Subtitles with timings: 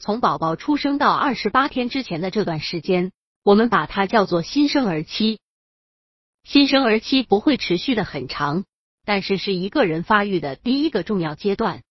[0.00, 3.10] 从宝宝出生到二十八天之前的这段时间，
[3.42, 5.40] 我们把它叫做新生儿期。
[6.44, 8.64] 新生儿期不会持续的很长，
[9.04, 11.82] 但是是一个人发育的第一个重要阶段。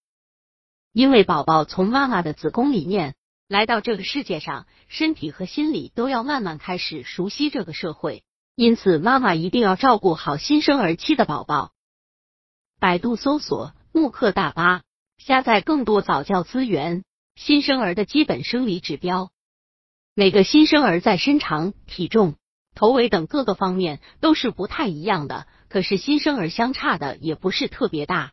[0.93, 3.13] 因为宝宝从妈妈的子宫里面
[3.49, 8.23] 来到这个世界上，身体和心理都要慢慢开始熟悉这个社会，
[8.55, 11.73] 因此妈妈一定要照顾好新生儿期的宝宝。
[12.79, 14.81] 百度搜索慕课大巴，
[15.17, 17.03] 下载更多早教资源。
[17.37, 19.29] 新生儿的基本生理指标，
[20.15, 22.33] 每个新生儿在身长、体重。
[22.73, 28.31] 头围等各个方面都是不太一样的，可是新生儿相差的也不是特别大。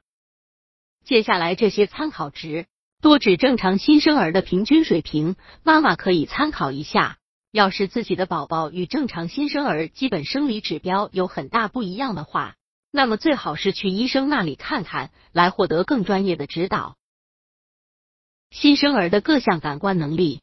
[1.04, 2.66] 接下来这些参考值
[3.02, 7.18] 多指正常新生儿的平均水平，妈妈可以参考一下。
[7.52, 12.56] 要是自己的宝宝与正常新生儿基本生理指标有很大不一样的话，
[12.90, 16.96] 那么最好是去医生那里看看，来获得更专业的指导。
[18.64, 20.40] 新生儿的各项感官能力，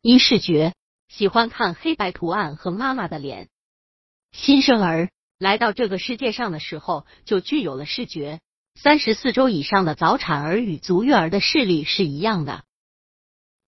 [0.00, 0.72] 一视觉。
[1.08, 3.50] 喜欢看黑白图案和妈妈的脸。
[4.32, 8.40] 新生儿来到这个世界上的时候就具有了视觉。
[8.74, 12.64] 三十四周以上的早产儿与足月儿的视力是一样的，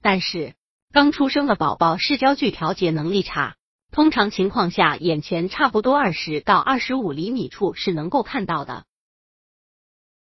[0.00, 0.54] 但是
[0.90, 3.56] 刚出生的宝宝视焦距调节能力差，
[3.90, 8.86] 通常情况下眼前差不多二十到二十五厘米处是能够看到的，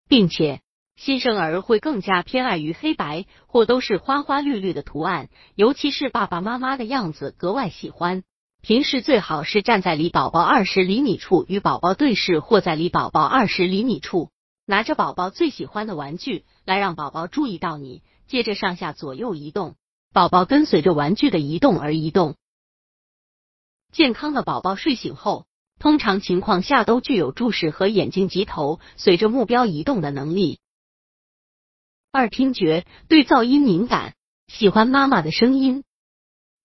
[0.07, 0.59] 并且。
[0.97, 8.23] 新生儿会更加偏爱于黑白或都是花花绿绿的图案，尤其是爸爸妈妈的样子格外喜欢。
[8.63, 14.31] 平时最好是站在离宝宝二十厘米处与宝宝对视，或在离宝宝二十厘米处
[14.65, 19.75] 拿着宝宝最喜欢的玩具来让宝宝注意到你，接着上下左右移动，
[20.11, 22.35] 宝宝跟随着玩具的移动而移动。
[23.91, 25.45] 健康的宝宝睡醒后，
[25.79, 30.59] 通常情况下都具有注视和眼睛及头随着目标移动的能力。
[32.11, 34.13] 二听觉对噪音敏感，
[34.47, 35.83] 喜欢妈妈的声音。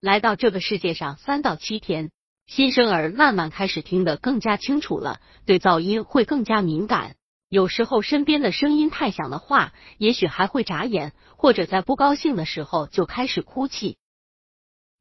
[0.01, 2.11] 来到这个世界上三到七天，
[2.47, 7.17] 新生儿慢慢开始听得更加清楚了，对噪音会更加敏感。
[7.49, 13.99] 有时候身边的声音太响的话，也许还会眨眼，或者在不高兴的时候就开始哭泣。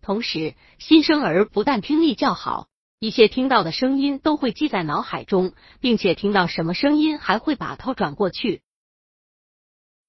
[0.02, 2.68] 同时，新生儿不但听力较好，
[3.00, 8.64] 一些听到的声音都会记在脑海中，并且听到什么声音还会把头转过去。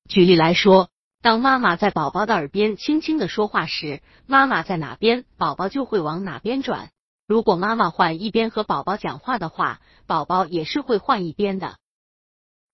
[0.09, 0.91] 举例来说，
[1.23, 6.91] 当妈妈在宝宝的耳边轻轻的说话时，妈妈在哪边，宝宝就会往哪边转。
[7.27, 11.79] 如果妈妈换一边和宝宝讲话的话，宝宝也是会换一边的。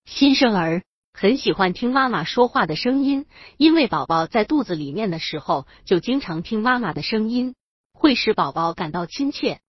[0.05, 7.55] 新生儿很喜欢听妈妈说话的声音，因为宝宝在肚子里面的时候就经常听妈妈的声音，
[7.93, 9.61] 会使宝宝感到亲切。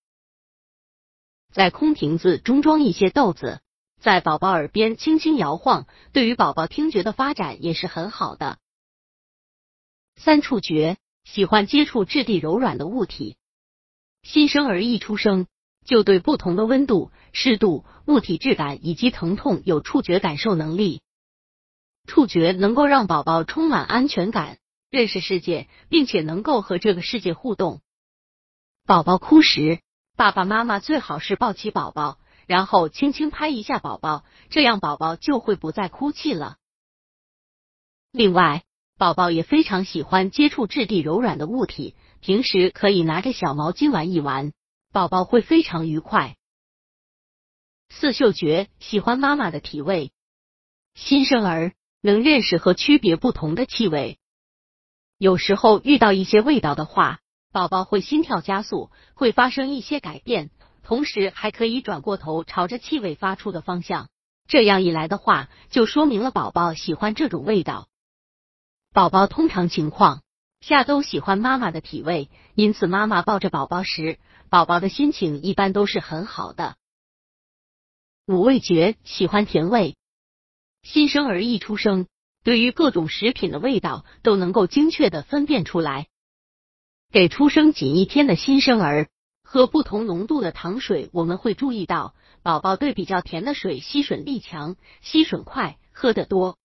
[1.52, 3.62] 在空瓶子中装一些豆子。
[4.00, 8.58] 在宝宝耳边轻轻摇晃，对于宝宝听觉的发展也是很好的。
[10.16, 13.36] 三触觉喜欢接触质地柔软的物体，
[14.24, 15.48] 新生儿一出生
[15.86, 21.02] 就对不同的温度、湿度、物体质感以及疼痛有触觉感受能力。
[22.08, 27.82] 触觉能够让宝宝充满安全感，认识世界，并且能够和这个世界互动。
[28.86, 29.82] 宝宝哭时，
[30.16, 32.18] 爸爸妈妈最好是抱起宝宝。
[32.50, 36.58] 然后轻轻拍一下宝宝，这样宝宝就会不再哭泣了。
[38.12, 38.64] 另外，
[38.98, 44.52] 宝宝也非常喜欢接触质地柔软的物体，平时可以拿着小毛巾玩一玩，
[44.92, 46.38] 宝宝会非常愉快。
[47.90, 50.12] 四嗅觉喜欢妈妈的体味，
[50.96, 54.18] 新生儿能认识和区别不同的气味，
[55.20, 57.20] 有时候遇到一些味道的话，
[57.52, 60.50] 宝宝会心跳加速，会发生一些改变。
[60.90, 64.10] 同时还可以转过头朝着气味发出的方向，
[64.48, 67.88] 这样一来的话，就说明了宝宝喜欢这种味道。
[68.92, 70.24] 宝宝通常情况
[70.62, 74.18] 下都喜欢妈妈的体味，因此妈妈抱着宝宝时，
[74.50, 76.76] 宝宝的心情一般都是很好的。
[78.26, 79.96] 五味觉喜欢甜味，
[80.82, 82.08] 新生儿一出生，
[82.44, 86.08] 对于各种食品的味道都能够精确的分辨出来。
[87.12, 89.08] 给出生仅一天的新生儿。
[89.52, 92.14] 喝不同浓度的糖水，我们会注意到
[92.44, 96.59] 宝宝对比较甜的水吸吮力强，吸吮快，喝得多。